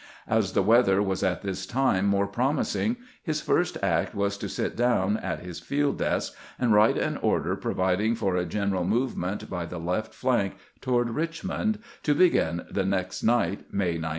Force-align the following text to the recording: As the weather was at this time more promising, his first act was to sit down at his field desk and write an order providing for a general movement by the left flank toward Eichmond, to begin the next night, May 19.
As 0.27 0.53
the 0.53 0.63
weather 0.63 0.99
was 0.99 1.21
at 1.21 1.43
this 1.43 1.67
time 1.67 2.07
more 2.07 2.25
promising, 2.25 2.97
his 3.21 3.39
first 3.39 3.77
act 3.83 4.15
was 4.15 4.35
to 4.39 4.49
sit 4.49 4.75
down 4.75 5.15
at 5.17 5.41
his 5.41 5.59
field 5.59 5.99
desk 5.99 6.33
and 6.57 6.73
write 6.73 6.97
an 6.97 7.17
order 7.17 7.55
providing 7.55 8.15
for 8.15 8.35
a 8.35 8.43
general 8.47 8.83
movement 8.83 9.47
by 9.47 9.67
the 9.67 9.77
left 9.79 10.11
flank 10.15 10.53
toward 10.81 11.09
Eichmond, 11.09 11.79
to 12.01 12.15
begin 12.15 12.65
the 12.71 12.83
next 12.83 13.21
night, 13.21 13.71
May 13.71 13.99
19. 13.99 14.09